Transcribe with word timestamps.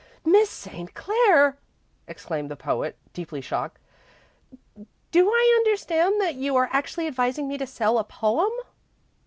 "Miss 0.25 0.49
St. 0.49 0.91
Clair!" 0.95 1.59
exclaimed 2.07 2.49
the 2.49 2.55
poet, 2.55 2.97
deeply 3.13 3.39
shocked; 3.39 3.77
"do 5.11 5.29
I 5.31 5.53
understand 5.59 6.19
that 6.19 6.33
you 6.33 6.55
are 6.55 6.69
actually 6.73 7.05
advising 7.05 7.47
me 7.47 7.55
to 7.59 7.67
sell 7.67 7.99
a 7.99 8.03
poem?" 8.03 8.49